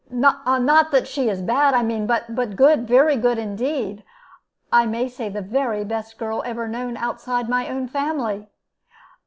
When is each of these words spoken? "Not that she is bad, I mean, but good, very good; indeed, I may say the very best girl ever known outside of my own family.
"Not 0.09 0.89
that 0.89 1.07
she 1.07 1.29
is 1.29 1.43
bad, 1.43 1.75
I 1.75 1.83
mean, 1.83 2.07
but 2.07 2.55
good, 2.55 2.87
very 2.87 3.15
good; 3.17 3.37
indeed, 3.37 4.03
I 4.73 4.87
may 4.87 5.07
say 5.07 5.29
the 5.29 5.43
very 5.43 5.83
best 5.85 6.17
girl 6.17 6.41
ever 6.43 6.67
known 6.67 6.97
outside 6.97 7.41
of 7.45 7.49
my 7.49 7.69
own 7.69 7.87
family. 7.87 8.49